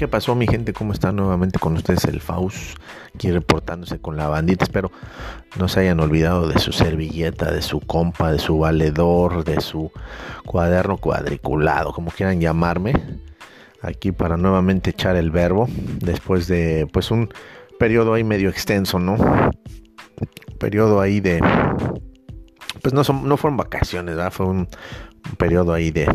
[0.00, 0.72] ¿Qué pasó mi gente?
[0.72, 2.78] ¿Cómo está nuevamente con ustedes el Faust?
[3.14, 4.64] Aquí reportándose con la bandita.
[4.64, 4.90] Espero
[5.58, 9.92] no se hayan olvidado de su servilleta, de su compa, de su valedor, de su
[10.46, 12.94] cuaderno cuadriculado, como quieran llamarme.
[13.82, 15.68] Aquí para nuevamente echar el verbo
[15.98, 17.28] después de pues un
[17.78, 19.18] periodo ahí medio extenso, ¿no?
[20.58, 21.42] Periodo ahí de
[22.80, 24.32] pues no son no fueron vacaciones, ¿verdad?
[24.32, 24.66] Fue un
[25.36, 26.06] periodo ahí de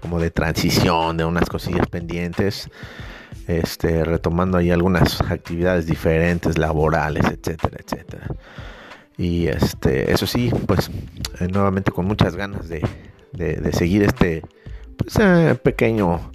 [0.00, 2.68] como de transición, de unas cosillas pendientes,
[3.46, 8.26] este, retomando ahí algunas actividades diferentes, laborales, etcétera, etcétera.
[9.16, 10.90] Y este, eso sí, pues
[11.40, 12.82] eh, nuevamente con muchas ganas de,
[13.72, 14.42] seguir este
[14.96, 16.32] pues, eh, pequeño,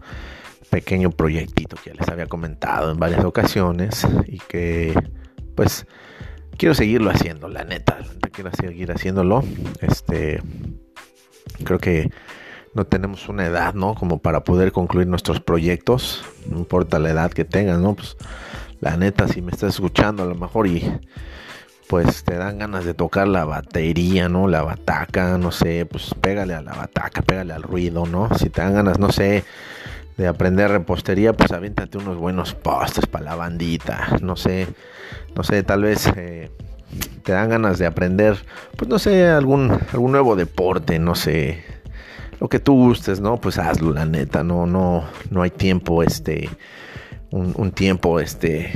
[0.70, 4.94] pequeño proyectito que les había comentado en varias ocasiones y que
[5.56, 5.86] pues
[6.58, 8.00] quiero seguirlo haciendo, la neta,
[8.32, 9.44] quiero seguir haciéndolo.
[9.82, 10.42] Este,
[11.64, 12.12] creo que
[12.74, 13.96] no tenemos una edad, ¿no?
[13.96, 17.96] Como para poder concluir nuestros proyectos, no importa la edad que tengas, ¿no?
[17.96, 18.16] Pues
[18.80, 21.00] la neta, si me estás escuchando a lo mejor y
[21.88, 24.48] pues te dan ganas de tocar la batería, ¿no?
[24.48, 28.30] La bataca, no sé, pues pégale a la bataca, pégale al ruido, ¿no?
[28.38, 29.44] Si te dan ganas, no sé,
[30.16, 34.68] de aprender repostería, pues aviéntate unos buenos postres para la bandita, no sé,
[35.36, 36.52] no sé, tal vez eh,
[37.24, 38.38] te dan ganas de aprender,
[38.78, 41.64] pues no sé, algún, algún nuevo deporte, no sé,
[42.40, 43.38] lo que tú gustes, ¿no?
[43.38, 46.50] Pues hazlo, la neta, no, no, no hay tiempo, este,
[47.32, 48.72] un, tiempo, este,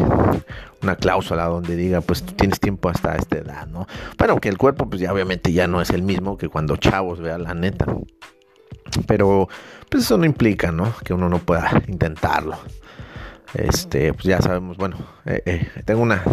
[0.81, 3.87] una cláusula donde diga, pues tienes tiempo hasta esta edad, ¿no?
[4.17, 7.19] Bueno, que el cuerpo, pues ya obviamente ya no es el mismo que cuando chavos,
[7.19, 7.85] vea la neta.
[9.07, 9.47] Pero,
[9.89, 10.93] pues eso no implica, ¿no?
[11.03, 12.57] Que uno no pueda intentarlo.
[13.53, 16.23] Este, pues ya sabemos, bueno, eh, eh, tengo una,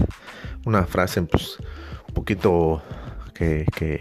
[0.64, 1.58] una frase, pues,
[2.08, 2.82] un poquito
[3.34, 4.00] que, que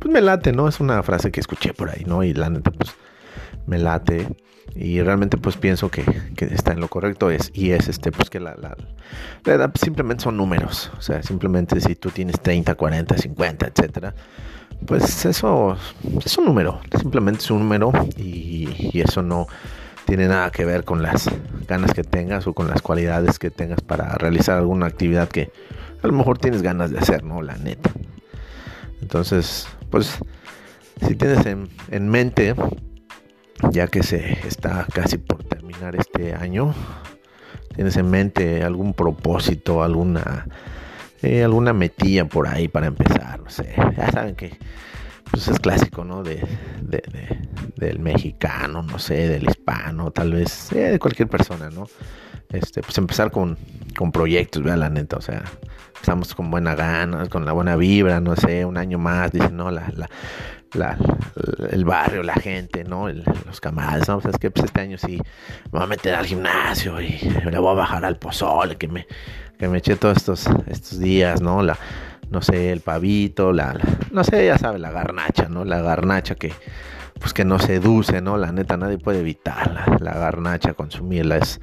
[0.00, 0.66] pues me late, ¿no?
[0.66, 2.24] Es una frase que escuché por ahí, ¿no?
[2.24, 2.94] Y la neta, pues
[3.66, 4.28] me late.
[4.74, 6.04] Y realmente pues pienso que,
[6.38, 8.76] está en lo correcto es, y es este, pues que la, la,
[9.44, 10.90] edad simplemente son números.
[10.96, 14.14] O sea, simplemente si tú tienes 30, 40, 50, etcétera,
[14.86, 15.76] pues eso
[16.24, 16.80] es un número.
[16.98, 19.48] Simplemente es un número y, y eso no
[20.06, 21.30] tiene nada que ver con las
[21.68, 25.50] ganas que tengas o con las cualidades que tengas para realizar alguna actividad que
[26.02, 27.42] a lo mejor tienes ganas de hacer, ¿no?
[27.42, 27.90] La neta.
[29.02, 30.18] Entonces, pues
[31.06, 32.54] si tienes en, mente,
[33.70, 36.74] ya que se está casi por terminar este año,
[37.74, 40.46] tienes en mente algún propósito, alguna
[41.22, 44.56] eh, alguna metilla por ahí para empezar, no sé, ya saben que
[45.30, 46.22] pues es clásico, ¿no?
[46.22, 46.46] De,
[47.76, 51.88] del mexicano, no sé, del hispano, tal vez, eh, de cualquier persona, ¿no?
[52.50, 53.56] Este, pues empezar con,
[53.96, 55.44] con proyectos, vea la neta, o sea,
[55.94, 59.70] estamos con buena gana, con la buena vibra, no sé, un año más, dicen, no,
[59.70, 60.98] la, la,
[61.70, 63.08] el barrio, la gente, ¿no?
[63.08, 64.18] los camaradas, ¿no?
[64.18, 65.20] es que pues este año sí
[65.72, 69.06] me voy a meter al gimnasio y le voy a bajar al pozole que me,
[69.58, 71.62] que me eché todos estos, estos días, ¿no?
[71.62, 71.76] La,
[72.30, 73.76] no sé, el pavito, la,
[74.10, 75.64] no sé, ya sabe, la garnacha, ¿no?
[75.64, 76.52] La garnacha que,
[77.18, 78.36] pues que no seduce, ¿no?
[78.36, 81.60] La neta, nadie puede evitar la garnacha, consumirla, es,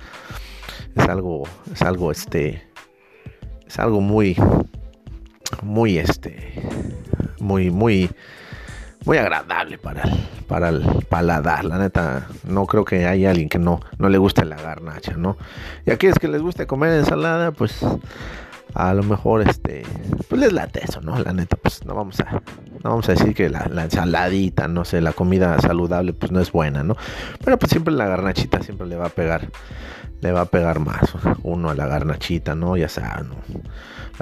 [0.96, 2.68] es algo, es algo, este,
[3.68, 4.36] es algo muy,
[5.62, 6.54] muy, este,
[7.40, 8.10] muy, muy,
[9.06, 10.12] muy agradable para el,
[10.48, 11.66] para el paladar.
[11.66, 15.38] La neta, no creo que haya alguien que no, no le guste la garnacha, ¿no?
[15.86, 17.80] Y aquí es que les guste comer ensalada, pues
[18.78, 19.84] a lo mejor este
[20.28, 21.18] pues les late eso, ¿no?
[21.20, 24.86] La neta, pues no vamos a no vamos a decir que la, la, ensaladita, no
[24.86, 26.96] sé, la comida saludable pues no es buena, ¿no?
[27.44, 29.50] Pero pues siempre la garnachita siempre le va a pegar
[30.22, 32.76] le va a pegar más uno a la garnachita, ¿no?
[32.78, 33.36] Ya sea, ¿no?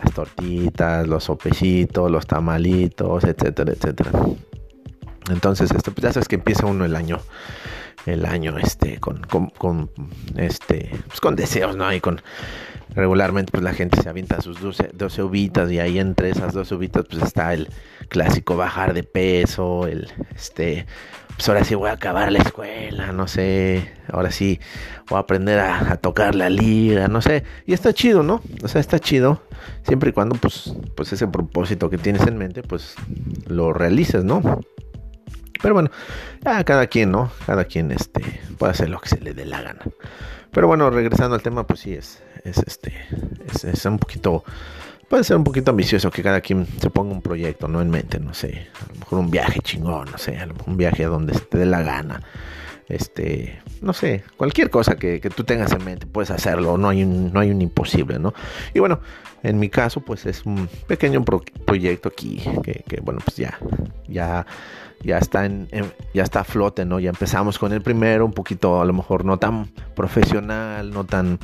[0.02, 4.12] las tortitas, los sopecitos, los tamalitos, etcétera, etcétera.
[5.30, 7.20] Entonces, esto, pues ya sabes que empieza uno el año,
[8.06, 9.90] el año, este, con, con,
[10.38, 11.92] este, pues con deseos, ¿no?
[11.94, 12.22] Y con
[12.96, 16.76] regularmente pues la gente se avienta sus 12, 12 uvitas y ahí entre esas 12
[16.76, 17.68] uvitas pues está el
[18.08, 20.86] clásico bajar de peso, el este
[21.36, 24.59] pues ahora sí voy a acabar la escuela, no sé, ahora sí
[25.09, 28.41] voy a aprender a, tocar la lira, no sé, y está chido, ¿no?
[28.64, 29.44] O sea, está chido,
[29.84, 32.96] siempre y cuando pues, pues ese propósito que tienes en mente, pues
[33.47, 34.62] lo realices, ¿no?
[35.66, 35.90] Pero bueno,
[36.44, 37.32] ya cada quien, ¿no?
[37.44, 38.22] Cada quien este,
[38.59, 39.79] puede hacer lo que se le dé la gana.
[40.52, 42.94] Pero bueno, regresando al tema, pues sí, es, es este,
[43.52, 44.44] es, es un poquito
[45.09, 47.82] puede ser un poquito ambicioso que cada quien se ponga un proyecto, ¿no?
[47.82, 50.70] En mente, no sé, a lo mejor un viaje chingón, no sé, a lo mejor
[50.70, 52.22] un viaje a donde te dé la gana.
[52.87, 57.34] Este, no sé, cualquier cosa que, tú tengas en mente, puedes hacerlo, no hay un,
[57.34, 58.34] no hay un imposible, ¿no?
[58.73, 58.99] Y bueno,
[59.43, 63.58] en mi caso, pues es un pequeño proyecto aquí, que, bueno, pues ya,
[64.08, 64.46] ya,
[65.03, 65.67] ya está en,
[66.14, 66.99] ya está a flote, ¿no?
[66.99, 71.40] Ya empezamos con el primero, un poquito, a lo mejor no tan profesional, no tan,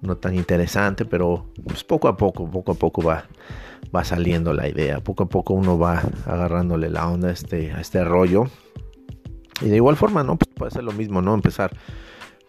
[0.00, 3.24] no tan interesante, pero pues poco a poco, poco a poco va,
[3.94, 7.80] va saliendo la idea, poco a poco uno va agarrándole la onda a este, a
[7.80, 8.48] este rollo
[9.60, 10.36] y de igual forma, ¿no?
[10.36, 11.34] Pues puede ser lo mismo, ¿no?
[11.34, 11.72] Empezar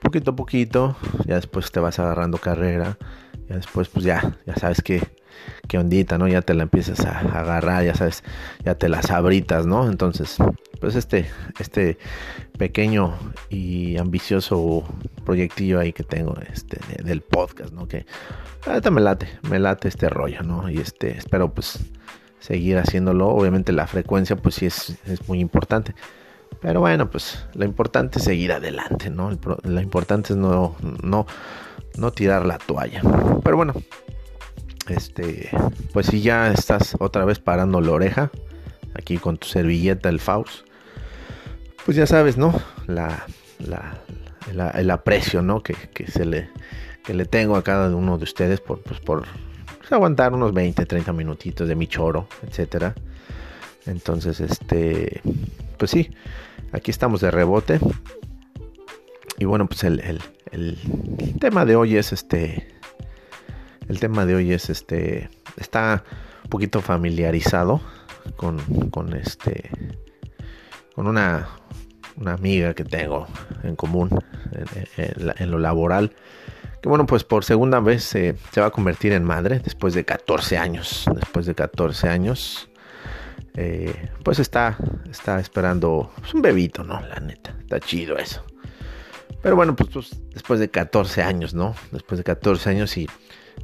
[0.04, 0.96] poquito a poquito,
[1.26, 2.98] ya después te vas agarrando carrera,
[3.50, 5.02] ya después pues ya, ya sabes que,
[5.68, 6.28] qué ondita, ¿no?
[6.28, 8.24] Ya te la empiezas a, agarrar, ya sabes,
[8.64, 9.88] ya te las abritas, ¿no?
[9.88, 10.38] Entonces,
[10.80, 11.30] pues este,
[11.60, 11.98] este
[12.58, 13.18] pequeño
[13.50, 14.84] y ambicioso
[15.26, 17.88] proyectillo ahí que tengo, este, del podcast, ¿no?
[17.88, 18.06] Que
[18.66, 20.70] ahorita me late, me late este rollo, ¿no?
[20.70, 21.80] Y este, espero pues
[22.40, 25.96] seguir haciéndolo, obviamente la frecuencia pues sí es, es muy importante.
[26.64, 29.38] Pero bueno, pues lo importante es seguir adelante, ¿no?
[29.64, 31.28] Lo importante es no, no,
[31.98, 33.02] no tirar la toalla.
[33.44, 33.74] Pero bueno,
[34.88, 35.50] este,
[35.92, 38.32] pues si ya estás otra vez parando la oreja,
[38.96, 40.66] aquí con tu servilleta, el Faust,
[41.86, 42.54] pues ya sabes, ¿no?
[42.88, 43.26] La,
[43.60, 45.62] la, el aprecio, ¿no?
[45.62, 45.76] Que,
[46.08, 46.50] se le,
[47.04, 49.26] que le tengo a cada uno de ustedes por, pues, por
[49.90, 52.96] aguantar unos 20, 30 minutitos de mi choro, etcétera.
[53.86, 55.22] Entonces, este,
[55.78, 56.10] pues sí,
[56.74, 57.80] aquí estamos de rebote.
[59.38, 60.22] Y bueno, pues el,
[61.40, 62.68] tema de hoy es este.
[63.88, 65.30] El tema de hoy es este.
[65.58, 66.04] Está
[66.44, 67.82] un poquito familiarizado
[68.36, 68.60] con,
[68.90, 69.70] con este.
[70.96, 71.48] Con una,
[72.18, 73.28] una amiga que tengo
[73.64, 74.10] en común
[74.98, 76.12] en, lo laboral.
[76.82, 80.58] Que bueno, pues por segunda vez se va a convertir en madre después de 14
[80.58, 81.06] años.
[81.16, 82.70] Después de 14 años.
[83.56, 84.78] Eh, pues está,
[85.10, 87.00] está esperando pues, un bebito, ¿no?
[87.02, 88.44] La neta, está chido eso.
[89.42, 91.76] Pero bueno, pues, pues, después de 14 años, ¿no?
[91.92, 93.08] Después de 14 años y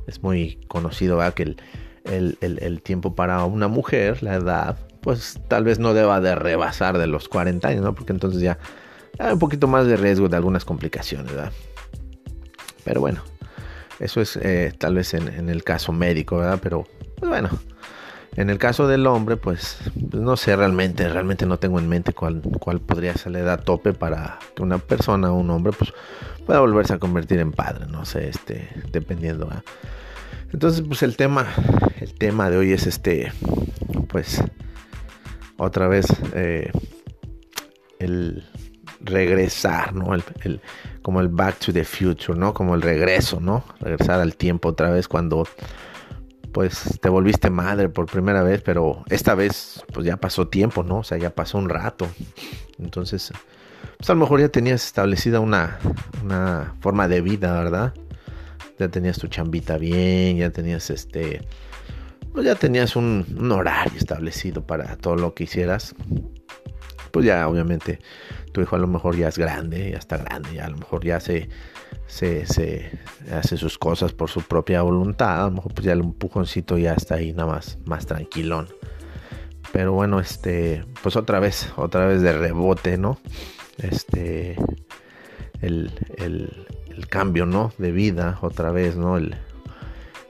[0.08, 1.34] es muy conocido ¿verdad?
[1.34, 1.56] que
[2.04, 7.08] el, tiempo para una mujer, la edad, pues tal vez no deba de rebasar de
[7.08, 7.96] los 40 años, ¿no?
[7.96, 8.60] Porque entonces ya
[9.18, 11.52] hay un poquito más de riesgo de algunas complicaciones, ¿verdad?
[12.84, 13.24] Pero bueno,
[14.00, 16.60] eso es eh, tal vez en, en, el caso médico, ¿verdad?
[16.62, 16.88] Pero,
[17.18, 17.50] pues bueno,
[18.40, 19.80] en el caso del hombre, pues,
[20.14, 23.92] no sé realmente, realmente no tengo en mente cuál, cuál podría ser la edad tope
[23.92, 25.92] para que una persona, un hombre, pues
[26.46, 29.50] pueda volverse a convertir en padre, no sé, este, dependiendo.
[30.54, 31.48] Entonces, pues el tema,
[32.00, 33.30] el tema de hoy es este,
[34.08, 34.42] pues,
[35.58, 36.72] otra vez, eh,
[38.00, 38.46] el
[39.02, 40.16] regresar, ¿no?
[40.16, 40.62] El, el,
[41.02, 42.54] como el back to the future, ¿no?
[42.54, 43.66] Como el regreso, ¿no?
[43.82, 45.46] Regresar al tiempo otra vez cuando
[46.52, 51.00] pues te volviste madre por primera vez, pero esta vez pues ya pasó tiempo, ¿no?
[51.00, 52.08] O sea, ya pasó un rato.
[52.78, 53.32] Entonces,
[53.98, 55.80] pues a lo mejor ya tenías establecida una,
[56.24, 57.94] una forma de vida, ¿verdad?
[58.78, 61.42] Ya tenías tu chambita bien, ya tenías este,
[62.34, 65.96] pues ya tenías un, un horario establecido para todo lo que hicieras.
[67.12, 68.00] Pues ya obviamente
[68.52, 71.04] tu hijo a lo mejor ya es grande, ya está grande, ya a lo mejor
[71.04, 71.50] ya se
[72.10, 73.00] se,
[73.32, 76.94] hace sus cosas por su propia voluntad, a lo mejor pues ya el empujoncito ya
[76.94, 78.68] está ahí nada más, más tranquilón.
[79.72, 83.20] Pero bueno, este, pues otra vez, otra vez de rebote, ¿no?
[83.78, 84.58] Este,
[85.62, 85.92] el,
[87.10, 87.72] cambio, ¿no?
[87.78, 89.18] De vida, otra vez, ¿no?
[89.18, 89.36] El,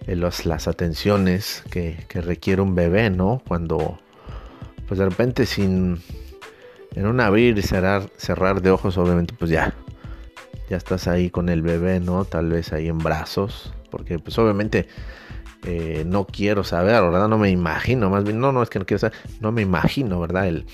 [0.08, 3.42] las atenciones que, que, requiere un bebé, ¿no?
[3.48, 4.00] Cuando,
[4.88, 6.02] pues de repente sin,
[6.96, 9.74] en un abrir y cerrar, cerrar de ojos, obviamente, pues ya,
[10.70, 12.26] ya estás ahí con el bebé, ¿no?
[12.26, 14.88] Tal vez ahí en brazos, porque pues obviamente
[15.64, 17.28] eh, no quiero saber, ¿verdad?
[17.28, 20.20] No me imagino, más bien, no, no es que no quiero saber, no me imagino,
[20.20, 20.48] ¿verdad?
[20.48, 20.66] El,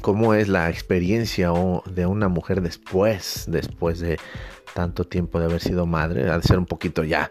[0.00, 1.52] cómo es la experiencia
[1.86, 4.18] de una mujer después, después de
[4.74, 7.28] tanto tiempo de haber sido madre, ha de ser un poquito ya,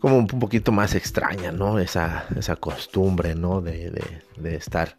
[0.00, 1.78] como un poquito más extraña, ¿no?
[1.78, 3.60] Esa, esa costumbre, ¿no?
[3.60, 4.96] De, de, de estar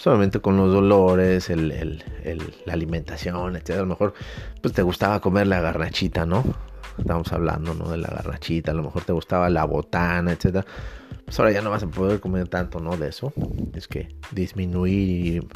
[0.00, 3.70] solamente con los dolores, la alimentación, etc.
[3.70, 4.14] A lo mejor
[4.62, 6.42] pues te gustaba comer la garnachita, ¿no?
[6.96, 7.90] Estamos hablando, ¿no?
[7.90, 10.64] De la garnachita, a lo mejor te gustaba la botana, etc.
[11.24, 12.96] Pues ahora ya no vas a poder comer tanto, ¿no?
[12.96, 13.32] De eso.
[13.74, 15.48] Es que disminuir y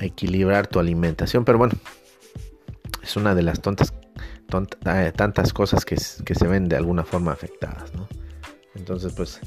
[0.00, 1.44] equilibrar tu alimentación.
[1.44, 1.74] Pero bueno,
[3.02, 3.92] es una de las tontas,
[4.50, 8.08] eh, tantas cosas que, se ven de alguna forma afectadas, ¿no?
[8.74, 9.40] Entonces, pues,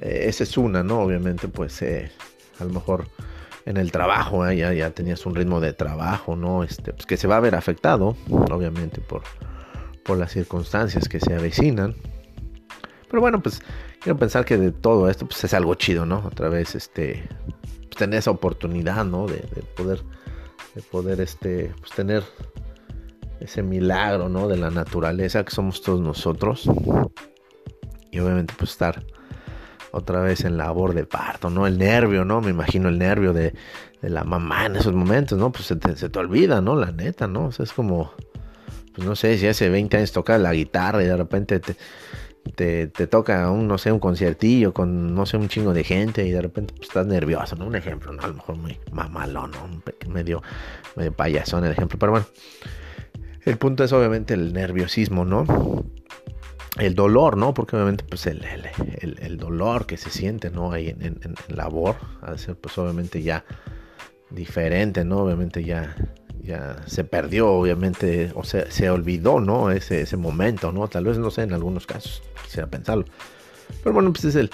[0.00, 1.00] eh, esa es una, ¿no?
[1.00, 2.12] Obviamente, pues, eh,
[2.60, 3.08] a lo mejor
[3.66, 6.62] en el trabajo, ya, ya, tenías un ritmo de trabajo, ¿no?
[6.62, 9.22] Este, pues que se va a ver afectado, obviamente, por,
[10.04, 11.96] por las circunstancias que se avecinan.
[13.08, 13.60] Pero bueno, pues
[14.00, 16.22] quiero pensar que de todo esto, pues es algo chido, ¿no?
[16.24, 19.26] Otra vez, este, pues, tener esa oportunidad, ¿no?
[19.26, 19.40] De,
[19.76, 20.02] poder
[20.74, 22.22] de poder este, pues, tener
[23.40, 24.48] ese milagro, ¿no?
[24.48, 26.68] De la naturaleza que somos todos nosotros.
[28.12, 29.04] Y obviamente pues estar
[29.92, 31.66] otra vez en labor de parto, ¿no?
[31.66, 32.40] El nervio, ¿no?
[32.40, 33.54] Me imagino el nervio de,
[34.02, 35.52] la mamá en esos momentos, ¿no?
[35.52, 36.76] Pues se te, olvida, ¿no?
[36.76, 37.46] La neta, ¿no?
[37.46, 38.12] O sea, es como,
[38.94, 41.76] pues no sé, si hace 20 años toca la guitarra y de repente te,
[42.54, 46.26] te, te, toca un, no sé, un conciertillo con, no sé, un chingo de gente
[46.26, 47.66] y de repente pues, estás nervioso, ¿no?
[47.66, 48.22] Un ejemplo, ¿no?
[48.22, 49.82] A lo mejor muy mamalón, ¿no?
[50.08, 50.42] Medio,
[50.96, 52.26] medio payasón el ejemplo, pero bueno.
[53.44, 55.84] El punto es obviamente el nerviosismo, ¿no?
[56.78, 57.54] El dolor, ¿no?
[57.54, 58.44] Porque obviamente pues el,
[59.00, 60.72] el, dolor que se siente, ¿no?
[60.72, 63.44] Ahí en, en, labor, a ser pues obviamente ya
[64.30, 65.18] diferente, ¿no?
[65.18, 65.96] Obviamente ya
[66.42, 69.70] ya se perdió, obviamente, o se, se olvidó, ¿no?
[69.70, 70.88] Ese, ese momento, ¿no?
[70.88, 73.04] Tal vez, no sé, en algunos casos, quisiera pensarlo.
[73.82, 74.50] Pero bueno, pues es el,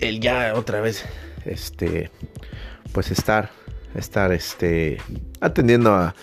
[0.00, 1.04] el ya otra vez,
[1.44, 2.10] este,
[2.92, 3.50] pues estar,
[3.94, 4.98] estar, este,
[5.40, 6.14] atendiendo a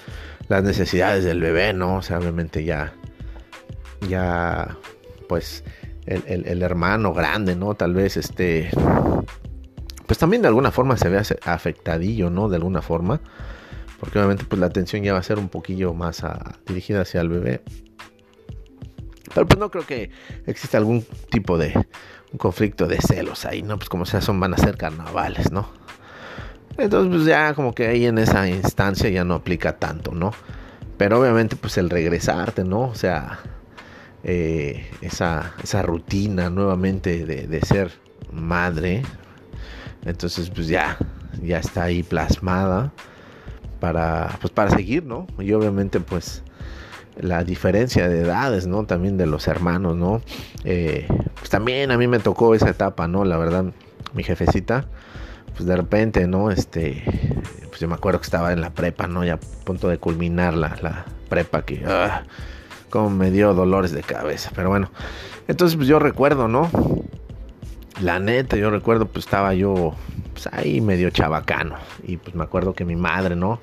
[0.52, 1.98] las necesidades del bebé, ¿no?
[1.98, 2.94] O sea, obviamente ya,
[4.08, 4.78] ya,
[5.28, 5.64] pues,
[6.06, 7.74] el, el, hermano grande, ¿no?
[7.76, 8.70] Tal vez, este,
[10.06, 12.50] pues también de alguna forma se ve afectadillo, ¿no?
[12.50, 13.22] De alguna forma
[14.02, 16.24] porque obviamente pues la atención ya va a ser un poquillo más
[16.66, 17.62] dirigida hacia el bebé.
[19.32, 20.10] Pero pues no creo que
[20.48, 21.72] exista algún tipo de
[22.32, 23.78] un conflicto de celos ahí, ¿no?
[23.78, 25.70] Pues como sea, son, van a ser carnavales, ¿no?
[26.78, 30.34] Entonces pues ya como que ahí en esa instancia ya no aplica tanto, ¿no?
[30.98, 32.82] Pero obviamente pues el regresarte, ¿no?
[32.82, 33.40] O sea,
[34.24, 37.92] eh, esa, esa rutina nuevamente de, de ser
[38.32, 39.04] madre,
[40.06, 40.98] entonces pues ya,
[41.42, 42.92] ya está ahí plasmada
[43.80, 45.28] para, pues para seguir, ¿no?
[45.40, 46.44] Y obviamente pues
[47.20, 48.86] la diferencia de edades, ¿no?
[48.86, 50.22] También de los hermanos, ¿no?
[50.64, 53.26] Eh, pues también a mí me tocó esa etapa, ¿no?
[53.26, 53.66] La verdad,
[54.14, 54.86] mi jefecita,
[55.54, 56.52] pues de repente, ¿no?
[56.52, 57.04] Este,
[57.68, 59.24] pues yo me acuerdo que estaba en la prepa, ¿no?
[59.24, 62.24] Ya a punto de culminar la, la prepa que, ah,
[62.90, 64.92] como me dio dolores de cabeza, pero bueno.
[65.48, 66.70] Entonces, pues yo recuerdo, ¿no?
[68.02, 69.94] La neta, yo recuerdo, pues estaba yo
[70.34, 71.76] pues ahí medio chabacano.
[72.04, 73.60] Y pues me acuerdo que mi madre, ¿no?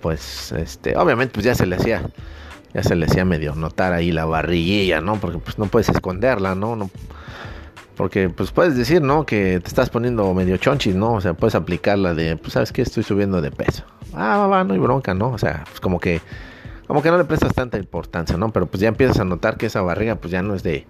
[0.00, 2.02] Pues, este, obviamente, pues ya se le hacía,
[2.74, 5.16] ya se le hacía medio notar ahí la barriguilla, ¿no?
[5.20, 6.76] Porque pues no puedes esconderla, ¿no?
[6.76, 6.90] no
[7.96, 9.24] porque pues puedes decir, ¿no?
[9.24, 11.14] Que te estás poniendo medio chonchis, ¿no?
[11.14, 13.84] O sea, puedes aplicarla de, pues sabes que estoy subiendo de peso.
[14.12, 15.30] Ah, va, va, no hay bronca, ¿no?
[15.30, 16.20] O sea, pues como que,
[16.86, 18.52] como que no le prestas tanta importancia, ¿no?
[18.52, 20.86] Pero pues ya empiezas a notar que esa barriga pues ya no es de,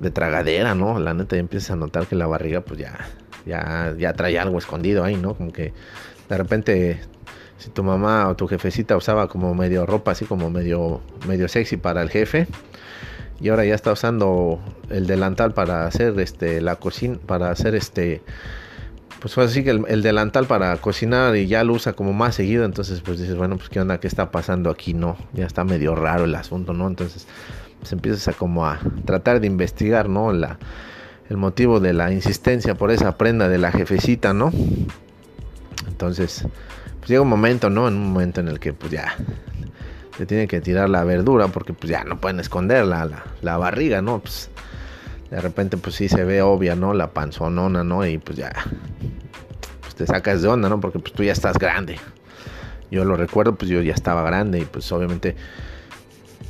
[0.00, 0.98] de tragadera, ¿no?
[0.98, 2.98] La neta ya empiezas a notar que la barriga pues ya,
[3.46, 5.34] ya, ya trae algo escondido ahí, ¿no?
[5.34, 5.72] Como que
[6.28, 7.00] de repente
[7.58, 11.76] si tu mamá o tu jefecita usaba como medio ropa así como medio medio sexy
[11.76, 12.48] para el jefe
[13.40, 14.60] y ahora ya está usando
[14.90, 18.22] el delantal para hacer este la cocina para hacer este
[19.20, 23.00] pues así que el, delantal para cocinar y ya lo usa como más seguido entonces
[23.00, 26.24] pues dices bueno pues qué onda qué está pasando aquí no ya está medio raro
[26.24, 27.26] el asunto no entonces
[27.80, 30.58] pues empiezas a como a tratar de investigar no la
[31.32, 34.52] el motivo de la insistencia por esa prenda de la jefecita, ¿no?
[35.88, 36.44] Entonces,
[36.98, 37.88] pues llega un momento, ¿no?
[37.88, 39.16] En un momento en el que pues ya
[40.16, 44.02] se tiene que tirar la verdura porque pues ya no pueden esconder la, la, barriga,
[44.02, 44.20] ¿no?
[44.20, 44.50] Pues
[45.30, 46.94] de repente pues sí se ve obvia, ¿no?
[46.94, 48.06] La panzonona, ¿no?
[48.06, 48.52] Y pues ya
[49.80, 50.80] pues te sacas de onda, ¿no?
[50.80, 51.98] Porque pues tú ya estás grande.
[52.90, 55.34] Yo lo recuerdo, pues yo ya estaba grande y pues obviamente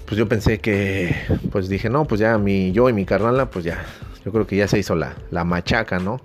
[0.07, 1.14] pues yo pensé que
[1.50, 3.85] pues dije, no, pues ya mi yo y mi carnala pues ya
[4.25, 6.21] yo creo que ya se hizo la, la machaca, ¿no?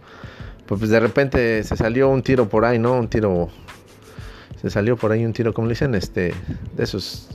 [0.65, 2.93] Pues, pues de repente se salió un tiro por ahí, ¿no?
[2.93, 3.49] Un tiro,
[4.61, 6.33] se salió por ahí un tiro, como le dicen, este,
[6.75, 7.29] de esos,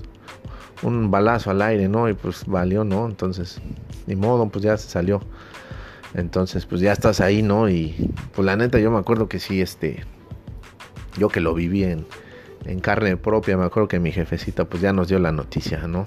[0.83, 2.09] un balazo al aire, ¿no?
[2.09, 3.07] Y pues valió, ¿no?
[3.07, 3.61] Entonces,
[4.07, 5.21] ni modo, pues ya se salió.
[6.15, 7.69] Entonces, pues ya estás ahí, ¿no?
[7.69, 10.05] Y pues la neta, yo me acuerdo que sí, este,
[11.17, 12.07] yo que lo viví en,
[12.65, 16.05] en carne propia, me acuerdo que mi jefecita pues ya nos dio la noticia, ¿no?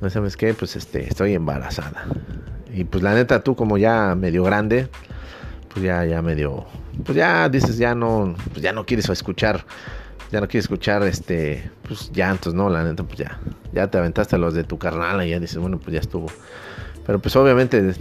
[0.00, 2.04] No sabes qué, pues este, estoy embarazada.
[2.74, 4.88] Y pues la neta, tú como ya medio grande,
[5.72, 6.66] pues ya, ya medio,
[7.04, 9.64] pues ya dices, ya no, pues ya no quieres escuchar,
[10.34, 12.68] ya no quieres escuchar este, pues llantos, ¿no?
[12.68, 13.38] La neta, pues ya,
[13.72, 16.26] ya te aventaste a los de tu carnal y ya dices, bueno, pues ya estuvo.
[17.06, 17.94] Pero pues obviamente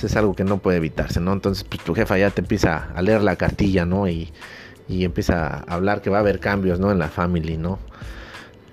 [0.00, 1.32] es algo que no puede evitarse, ¿no?
[1.32, 4.06] Entonces pues tu jefa ya te empieza a leer la cartilla, ¿no?
[4.06, 4.32] Y,
[4.88, 6.92] y empieza a hablar que va a haber cambios, ¿no?
[6.92, 7.80] En la family, ¿no?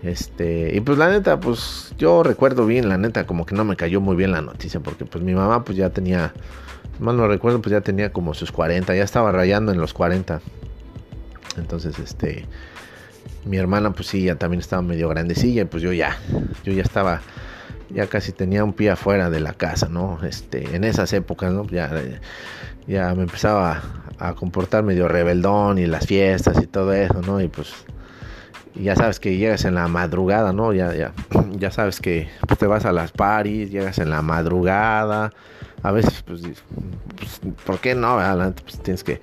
[0.03, 3.75] Este, y pues la neta, pues yo recuerdo bien, la neta, como que no me
[3.75, 6.33] cayó muy bien la noticia, porque pues mi mamá pues ya tenía,
[6.99, 10.39] mal no recuerdo, pues ya tenía como sus 40, ya estaba rayando en los 40.
[11.57, 12.45] Entonces, este,
[13.47, 16.17] mi hermana pues sí, ya también estaba medio grandecilla, y pues yo ya,
[16.63, 17.21] yo ya estaba,
[17.89, 20.19] ya casi tenía un pie afuera de la casa, ¿no?
[20.23, 21.65] Este, en esas épocas, ¿no?
[21.67, 21.91] Ya,
[22.87, 23.81] ya me empezaba
[24.19, 27.41] a comportar medio rebeldón y las fiestas y todo eso, ¿no?
[27.41, 27.73] Y pues
[28.75, 30.73] ya sabes que llegas en la madrugada, ¿no?
[30.73, 31.13] Ya, ya,
[31.57, 35.31] ya sabes que pues, te vas a las paris, llegas en la madrugada.
[35.83, 36.41] A veces, pues,
[37.15, 38.17] pues ¿por qué no?
[38.63, 39.21] Pues tienes que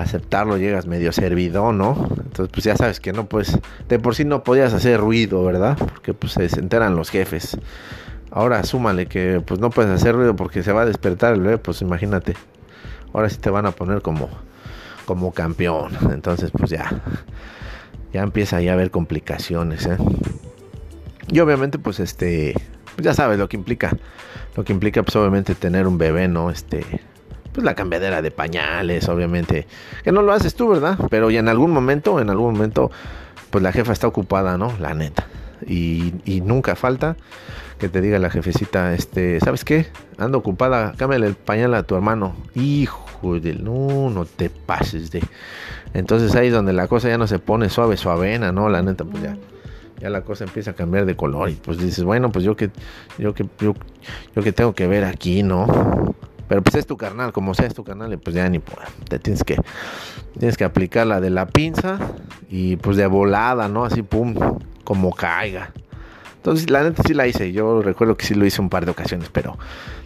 [0.00, 2.08] aceptarlo, llegas medio servido, ¿no?
[2.16, 5.76] Entonces, pues ya sabes que no, pues, de por sí no podías hacer ruido, ¿verdad?
[5.78, 7.56] Porque pues se enteran los jefes.
[8.30, 11.58] Ahora súmale que pues no puedes hacer ruido porque se va a despertar el bebé,
[11.58, 12.34] pues imagínate.
[13.12, 14.28] Ahora sí te van a poner como
[15.04, 15.90] como campeón.
[16.12, 17.02] Entonces, pues ya
[18.12, 19.96] ya empieza a haber complicaciones, ¿eh?
[21.28, 22.54] Y obviamente pues este
[22.94, 23.96] pues ya sabes lo que implica.
[24.56, 26.50] Lo que implica pues obviamente tener un bebé, ¿no?
[26.50, 26.84] Este
[27.52, 29.66] pues la cambiadera de pañales, obviamente.
[30.02, 30.98] Que no lo haces tú, ¿verdad?
[31.10, 32.90] Pero ya en algún momento, en algún momento
[33.50, 34.72] pues la jefa está ocupada, ¿no?
[34.80, 35.26] La neta.
[35.66, 37.16] Y, y nunca falta
[37.80, 39.86] que te diga la jefecita, este, ¿sabes qué?
[40.18, 42.36] Ando ocupada, cámbiale el pañal a tu hermano.
[42.54, 45.22] Hijo de, no, no te pases de.
[45.94, 48.68] Entonces ahí es donde la cosa ya no se pone suave, suavena, ¿no?
[48.68, 49.36] La neta, pues ya,
[49.98, 51.50] ya la cosa empieza a cambiar de color.
[51.50, 52.70] Y pues dices, bueno, pues yo que,
[53.18, 53.74] yo que, yo,
[54.36, 56.14] yo que tengo que ver aquí, ¿no?
[56.50, 59.20] Pero pues es tu carnal, como sea es tu carnal, pues ya ni por, te
[59.20, 59.56] tienes que,
[60.36, 62.00] tienes que aplicar la de la pinza
[62.50, 63.84] y pues de volada, ¿no?
[63.84, 64.34] Así pum,
[64.82, 65.70] como caiga.
[66.34, 67.52] Entonces, la neta sí la hice.
[67.52, 69.56] Yo recuerdo que sí lo hice un par de ocasiones, pero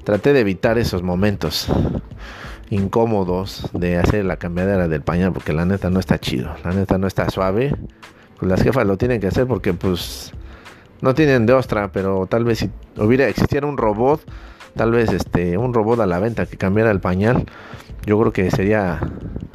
[0.05, 1.69] traté de evitar esos momentos
[2.69, 6.55] incómodos de hacer la cambiadera del pañal, porque la neta no está chido.
[6.63, 7.75] La neta no está suave.
[8.39, 10.35] Pues las jefas lo tienen que hacer porque, pues,
[11.01, 14.21] no tienen de ostra, pero tal vez si hubiera existiera un robot,
[14.77, 17.47] tal vez este un robot a la venta que cambiara el pañal,
[18.07, 19.01] yo creo que sería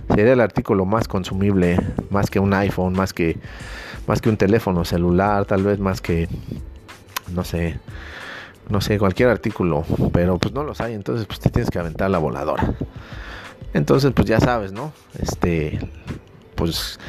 [0.09, 3.37] sería el artículo más consumible, más que un iPhone, más que
[4.07, 6.27] más que un teléfono celular, tal vez más que
[7.33, 7.79] no sé,
[8.69, 12.09] no sé, cualquier artículo, pero pues no los hay, entonces pues te tienes que aventar
[12.09, 12.73] la voladora.
[13.73, 14.93] Entonces pues ya sabes, ¿no?
[15.19, 15.79] Este,
[16.55, 16.99] pues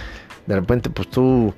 [0.47, 1.55] de repente pues tú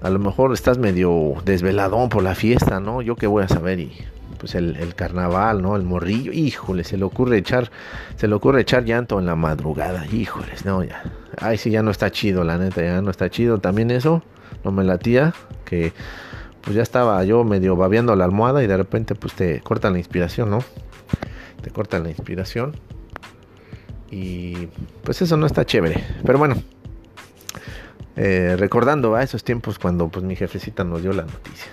[0.00, 3.02] a lo mejor estás medio desveladón por la fiesta, ¿no?
[3.02, 3.96] Yo qué voy a saber y
[4.44, 5.74] pues el, carnaval, ¿no?
[5.74, 7.70] El morrillo, híjole, se le ocurre echar,
[8.16, 11.02] se le ocurre echar llanto en la madrugada, híjoles, no, ya.
[11.40, 13.56] Ay, sí, ya no está chido, la neta, ya no está chido.
[13.56, 14.22] También eso,
[14.62, 15.32] no me latía,
[15.64, 15.94] que
[16.60, 19.98] pues ya estaba yo medio babeando la almohada y de repente pues te cortan la
[19.98, 20.58] inspiración, ¿no?
[21.62, 22.76] Te cortan la inspiración.
[24.10, 24.68] Y
[25.04, 26.04] pues eso no está chévere.
[26.22, 26.56] Pero bueno,
[28.16, 31.72] eh, recordando a esos tiempos cuando pues mi jefecita nos dio la noticia.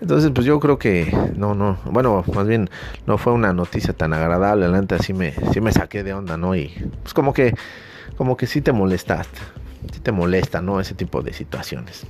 [0.00, 2.70] Entonces pues yo creo que no, no, bueno, más bien
[3.06, 6.54] no fue una noticia tan agradable, adelante así me, sí me saqué de onda, ¿no?
[6.54, 6.68] Y
[7.02, 7.54] pues como que,
[8.16, 9.40] como que sí te molestaste,
[9.92, 10.80] sí te molesta, ¿no?
[10.80, 12.06] Ese tipo de situaciones.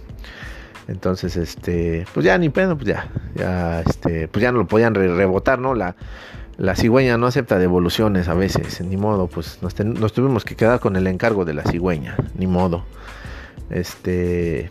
[0.86, 4.94] Entonces, este, pues ya ni pedo, pues ya, ya, este, pues ya no lo podían
[4.94, 5.74] rebotar, ¿no?
[5.74, 5.94] La,
[6.58, 10.80] la cigüeña no acepta devoluciones a veces, ni modo, pues nos, nos, tuvimos que quedar
[10.80, 12.84] con el encargo de la cigüeña, ni modo.
[13.70, 14.68] Este,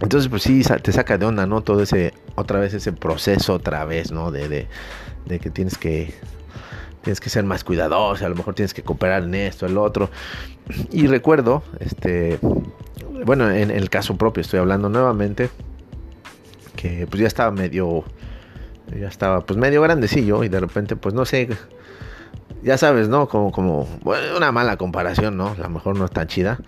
[0.00, 1.62] entonces, pues sí, te saca de onda, ¿no?
[1.62, 4.30] Todo ese, otra vez ese proceso, otra vez, ¿no?
[4.30, 6.14] De, de, que tienes que,
[7.02, 10.10] tienes que ser más cuidadoso, a lo mejor tienes que cooperar en esto, el otro.
[10.90, 12.38] Y recuerdo, este,
[13.24, 15.48] bueno, en el caso propio estoy hablando nuevamente,
[16.76, 18.04] que pues ya estaba medio,
[18.98, 21.48] ya estaba pues medio grandecillo y de repente pues no sé,
[22.62, 23.28] ya sabes, ¿no?
[23.28, 25.48] Como, como, bueno, una mala comparación, ¿no?
[25.48, 26.58] A lo mejor no está chida,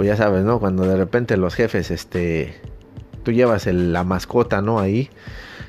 [0.00, 0.60] pues ya sabes, ¿no?
[0.60, 2.58] Cuando de repente los jefes, este,
[3.22, 4.80] tú llevas la mascota, ¿no?
[4.80, 5.10] Ahí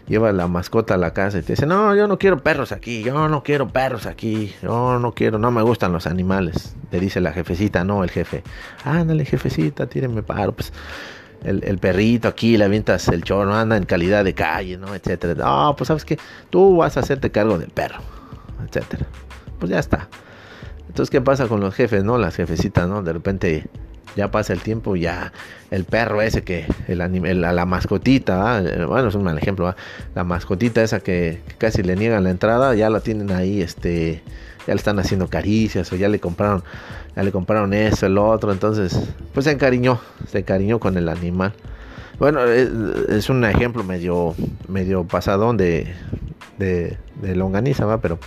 [0.08, 3.04] lleva la mascota a la casa y te dice, no, yo no quiero perros aquí,
[3.04, 6.78] yo no quiero perros aquí, yo no quiero, no me gustan los animales.
[6.91, 8.41] Le dice la jefecita, no, el jefe,
[8.86, 10.72] ándale jefecita, tíreme paro, pues
[11.44, 14.96] el, perrito aquí, le avientas el chorro, anda en calidad de calle, ¿no?
[14.96, 15.34] Etcétera.
[15.44, 16.17] No, pues sabes que
[16.50, 18.00] tú vas a hacerte cargo del perro,
[18.65, 19.08] etcétera.
[19.60, 20.08] Pues ya está.
[20.91, 22.17] Entonces, ¿qué pasa con los jefes, no?
[22.17, 23.01] Las jefecitas, ¿no?
[23.01, 23.63] De repente
[24.17, 25.32] ya pasa el tiempo, ya
[25.69, 26.97] el perro ese que, el,
[27.39, 29.73] la, mascotita, bueno, es un mal ejemplo,
[30.15, 34.21] la mascotita esa que, casi le niegan la entrada, ya la tienen ahí, este,
[34.67, 36.62] ya le están haciendo caricias o ya le compraron,
[37.15, 38.99] ya le compraron eso, el otro, entonces,
[39.34, 41.54] pues se encariñó, se encariñó con el animal.
[42.19, 44.36] Bueno, es, un ejemplo medio,
[44.67, 45.95] medio pasadón de,
[46.60, 48.01] de, de longaniza, ¿va?
[48.01, 48.19] pero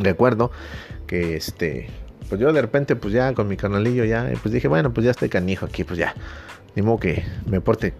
[0.00, 0.50] recuerdo
[1.08, 1.88] que este
[2.28, 5.10] pues yo de repente, pues ya con mi canalillo ya, pues dije, bueno, pues ya
[5.12, 6.14] estoy canijo aquí, pues ya.
[6.74, 7.94] Ni modo que me porte,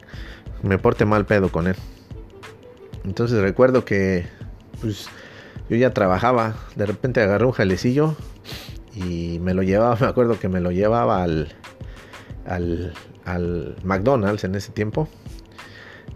[0.62, 1.76] me porte mal pedo con él.
[3.04, 4.26] Entonces recuerdo que,
[4.80, 5.08] pues
[5.70, 8.16] yo ya trabajaba, de repente agarré un jalecillo
[8.94, 11.54] y me lo llevaba, me acuerdo que me lo llevaba al,
[12.44, 15.08] al McDonald's en ese tiempo.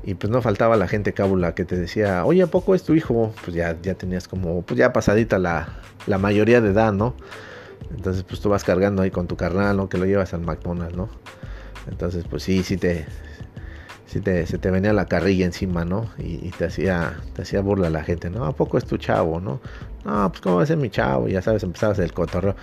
[0.05, 2.95] Y pues no faltaba la gente cábula que te decía, oye, ¿a poco es tu
[2.95, 3.33] hijo?
[3.45, 5.69] Pues ya, ya tenías como, pues ya pasadita la,
[6.07, 7.15] la mayoría de edad, ¿no?
[7.95, 9.89] Entonces, pues tú vas cargando ahí con tu carnal, ¿no?
[9.89, 11.09] Que lo llevas al McDonald's, ¿no?
[11.89, 13.07] Entonces, pues sí, sí te,
[14.07, 16.09] sí te, se te venía la carrilla encima, ¿no?
[16.19, 18.45] Y, te hacía, te hacía burla la gente, ¿no?
[18.45, 19.61] ¿A poco es tu chavo, no?
[20.05, 22.57] No, pues cómo va a ser mi chavo, y ya sabes, empezabas el cotorreo.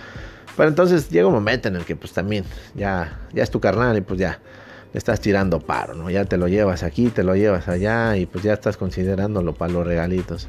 [0.56, 3.96] Pero entonces llega un momento en el que pues también ya, ya es tu carnal
[3.96, 4.40] y pues ya
[4.94, 6.10] estás tirando paro, ¿no?
[6.10, 9.72] Ya te lo llevas aquí, te lo llevas allá y pues ya estás considerándolo para
[9.72, 10.48] los regalitos.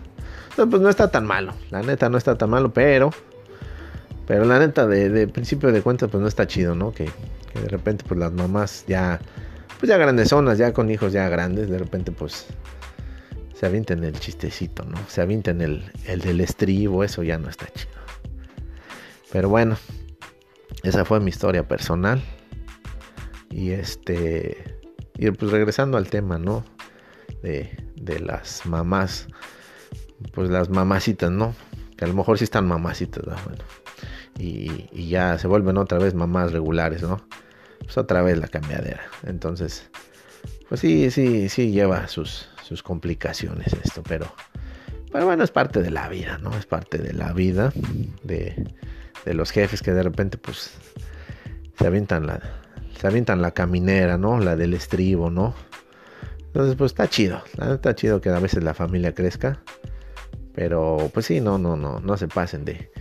[0.50, 3.12] Entonces pues no está tan malo, la neta no está tan malo, pero...
[4.28, 6.92] Pero la neta de, principio de cuentas pues no está chido, ¿no?
[6.94, 9.20] Que, de repente pues las mamás ya...
[9.80, 12.46] Pues ya grandes zonas, ya con hijos ya grandes, de repente pues
[13.54, 14.98] se avienten el chistecito, ¿no?
[15.08, 17.92] Se avienten el, el del estribo, eso ya no está chido.
[19.32, 19.78] Pero bueno,
[20.84, 22.22] esa fue mi historia personal.
[23.52, 24.80] Y este.
[25.18, 26.64] Y pues regresando al tema, ¿no?
[27.44, 29.28] De, de las mamás.
[30.34, 31.56] Pues las mamacitas, ¿no?
[31.98, 33.36] Que a lo mejor sí están mamacitas, ¿no?
[33.46, 33.64] Bueno.
[34.38, 37.22] Y, y, ya se vuelven otra vez mamás regulares, ¿no?
[37.80, 39.02] Pues otra vez la cambiadera.
[39.24, 39.90] Entonces,
[40.70, 44.34] pues sí, sí, sí lleva sus, sus complicaciones esto, pero,
[45.12, 46.58] pero bueno, es parte de la vida, ¿no?
[46.58, 47.74] Es parte de la vida
[48.24, 48.74] de,
[49.26, 50.72] de los jefes que de repente pues
[51.78, 52.61] se avientan la
[53.02, 54.40] se avientan la caminera, ¿no?
[54.40, 55.56] La del estribo, ¿no?
[56.38, 57.42] Entonces pues está chido,
[57.74, 59.64] está chido que a veces la familia crezca,
[60.54, 62.92] pero pues sí, no no no no se pasen de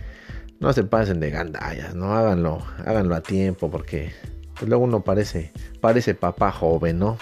[0.59, 4.11] no se pasen de gandallas, no háganlo, háganlo a tiempo porque
[4.55, 7.19] pues luego uno parece parece papá joven, ¿no?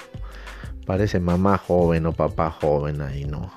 [0.85, 3.51] Parece mamá joven o papá joven ahí, ¿no?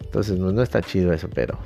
[0.00, 1.58] Entonces pues, no está chido eso, pero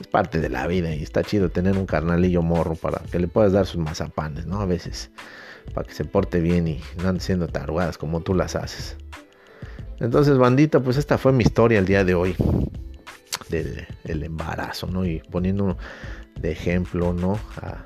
[0.00, 3.28] es parte de la vida y está chido tener un carnalillo morro para que le
[3.28, 4.60] puedas dar sus mazapanes, ¿no?
[4.60, 5.12] A veces,
[5.72, 8.96] para que se porte bien y no ande siendo tarugadas como tú las haces.
[10.00, 12.36] Entonces, bandita, pues esta fue mi historia el día de hoy
[13.48, 15.04] del embarazo, ¿no?
[15.04, 15.76] Y poniendo
[16.40, 17.38] de ejemplo, ¿no?
[17.60, 17.84] A,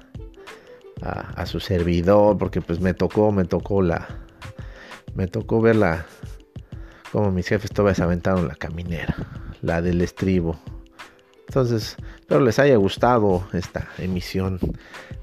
[1.05, 4.07] a, su servidor, porque pues me tocó, me tocó la,
[5.15, 6.07] me tocó ver la,
[7.11, 9.15] como mis jefes todavía se aventaron la caminera,
[9.63, 10.59] la del estribo,
[11.53, 14.59] entonces, espero les haya gustado esta emisión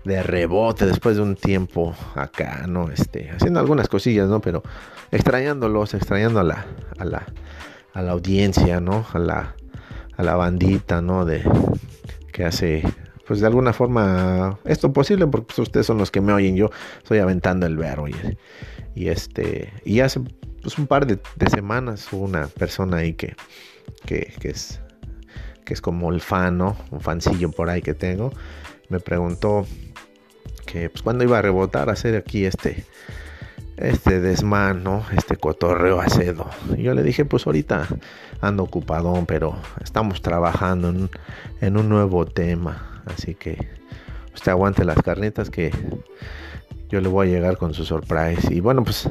[0.04, 2.92] de rebote después de un tiempo acá, ¿no?
[2.92, 4.40] Este, haciendo algunas cosillas, ¿no?
[4.40, 4.62] Pero
[5.10, 6.68] extrañándolos, extrañando a la,
[7.00, 7.26] a la,
[7.96, 9.08] a la audiencia, ¿no?
[9.12, 9.56] A la,
[10.18, 11.26] a la bandita, ¿no?
[11.26, 11.42] De
[12.32, 12.84] que hace,
[13.26, 16.56] pues de alguna forma esto posible porque pues, ustedes son los que me oyen.
[16.56, 18.14] Yo estoy aventando el verbo y,
[18.94, 20.22] y este, y hace
[20.62, 21.18] pues un par de,
[21.50, 23.36] semanas hubo una persona ahí que,
[24.06, 24.80] que, que es
[25.70, 26.76] que es como el fan, ¿no?
[26.90, 28.34] Un fancillo por ahí que tengo,
[28.90, 29.68] me preguntó
[30.66, 32.86] que pues cuando iba a rebotar a hacer aquí este
[33.78, 34.34] este.
[35.16, 36.50] Este cotorreo acedo.
[36.76, 37.88] Y yo le dije, pues ahorita
[38.42, 40.90] ando ocupadón, pero estamos trabajando
[41.62, 43.04] en, un nuevo tema.
[43.06, 43.70] Así que
[44.34, 45.72] usted aguante las carnitas que
[46.90, 48.52] yo le voy a llegar con su surprise.
[48.52, 49.08] Y bueno, pues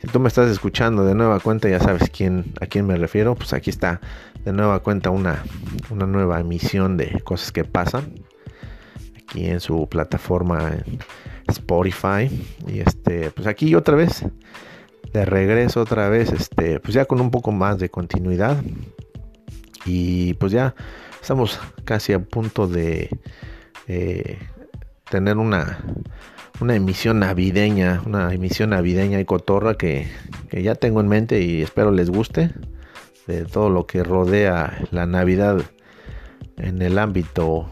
[0.00, 3.36] si tú me estás escuchando de nueva cuenta, ya sabes a quién me refiero.
[3.36, 4.00] Pues aquí está
[4.44, 5.44] de nueva cuenta una,
[5.90, 8.14] una nueva emisión de cosas que pasan.
[9.16, 10.76] Aquí en su plataforma
[11.48, 12.30] Spotify.
[12.66, 14.24] Y este, pues aquí otra vez.
[15.12, 16.32] De regreso otra vez.
[16.32, 18.62] Este, pues ya con un poco más de continuidad.
[19.84, 20.74] Y pues ya
[21.20, 23.08] estamos casi a punto de
[23.86, 24.38] eh,
[25.10, 25.78] tener una
[26.60, 30.08] una emisión navideña, una emisión navideña y cotorra que,
[30.52, 32.50] ya tengo en mente y espero les guste
[33.26, 35.62] de todo lo que rodea la Navidad
[36.56, 37.68] en el ámbito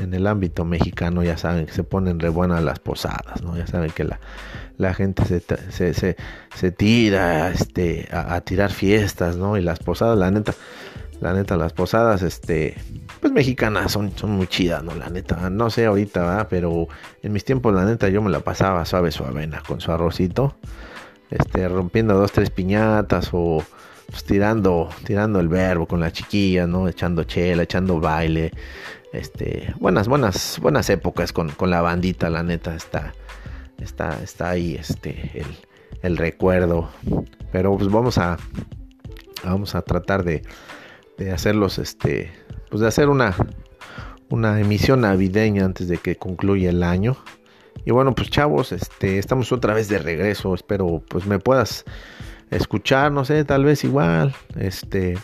[0.00, 3.56] en el ámbito mexicano ya saben que se ponen re buenas las posadas, ¿no?
[3.56, 4.20] Ya saben que la,
[4.78, 6.16] la gente se, se,
[6.54, 9.56] se, tira este, a, tirar fiestas, ¿no?
[9.56, 10.54] Y las posadas, la neta,
[11.20, 12.76] la neta, las posadas, este,
[13.20, 14.94] pues mexicanas son, son muy chidas, ¿no?
[14.94, 16.48] La neta, no sé ahorita.
[16.48, 16.88] Pero
[17.22, 20.56] en mis tiempos, la neta, yo me la pasaba suave su avena con su arrocito,
[21.30, 23.62] este, rompiendo dos, tres piñatas o
[24.12, 26.86] pues, tirando, tirando el verbo con las chiquillas, ¿no?
[26.86, 28.52] Echando chela, echando baile,
[29.12, 33.12] este, buenas, buenas, buenas épocas con, con la bandita, la neta, está,
[33.78, 35.46] está, está ahí, este, el,
[36.02, 36.90] el recuerdo.
[37.50, 38.36] Pero pues vamos a,
[39.44, 40.42] vamos a tratar de
[41.18, 42.32] de hacerlos, este,
[42.70, 43.34] pues de hacer una,
[44.28, 47.16] una emisión navideña antes de que concluya el año.
[47.84, 50.54] Y bueno, pues chavos, este, estamos otra vez de regreso.
[50.54, 51.84] Espero pues me puedas
[52.56, 55.18] escuchar, no sé, tal vez igual, este,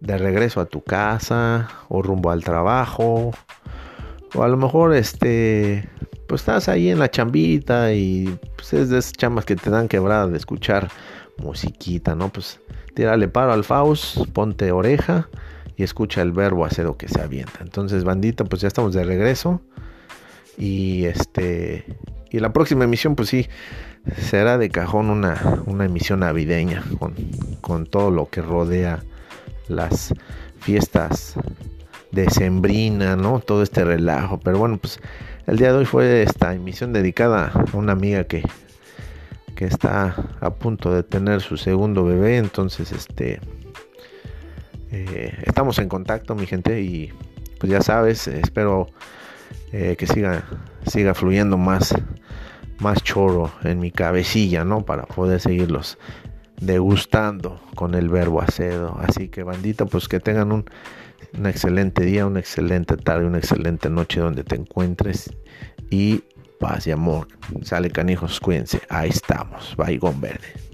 [0.00, 3.32] de regreso a tu casa o rumbo al trabajo.
[4.34, 5.88] O a lo mejor, este,
[6.26, 9.88] pues estás ahí en la chambita y pues es de esas chambas que te dan
[9.88, 10.88] quebrada de escuchar
[11.38, 12.30] musiquita, ¿no?
[12.30, 12.60] Pues
[12.94, 15.28] tírale paro al Faust, ponte oreja
[15.76, 17.60] y escucha el verbo acedo que se avienta.
[17.60, 19.60] Entonces, bandita, pues ya estamos de regreso.
[20.58, 21.86] Y este
[22.32, 23.46] y la próxima emisión, pues sí,
[24.16, 27.14] será de cajón una, una emisión navideña con,
[27.60, 29.02] con todo lo que rodea
[29.68, 30.14] las
[30.60, 31.34] fiestas
[32.10, 33.40] de Sembrina, ¿no?
[33.40, 34.38] Todo este relajo.
[34.40, 35.00] Pero bueno, pues
[35.46, 38.42] el día de hoy fue esta emisión dedicada a una amiga que,
[39.56, 42.36] que está a punto de tener su segundo bebé.
[42.36, 43.40] Entonces, este,
[44.90, 47.12] eh, estamos en contacto, mi gente, y
[47.58, 48.88] pues ya sabes, espero
[49.72, 50.44] eh, que siga,
[50.86, 51.94] siga fluyendo más,
[52.82, 54.84] más choro en mi cabecilla, ¿no?
[54.84, 55.98] Para poder seguirlos
[56.60, 58.98] degustando con el verbo acedo.
[59.00, 60.64] Así que bandita, pues que tengan un,
[61.38, 65.32] un excelente día, una excelente tarde, una excelente noche donde te encuentres
[65.90, 66.24] y
[66.58, 67.28] paz y amor.
[67.62, 68.80] Sale canijos, cuídense.
[68.88, 69.74] Ahí estamos.
[69.76, 70.71] Baigón verde.